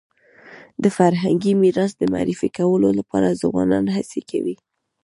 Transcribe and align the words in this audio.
د 0.83 0.85
فرهنګي 0.97 1.53
میراث 1.61 1.91
د 1.97 2.03
معرفي 2.13 2.49
کولو 2.57 2.89
لپاره 2.99 3.37
ځوانان 3.41 3.85
هڅي 3.95 4.21
کوي. 4.31 4.55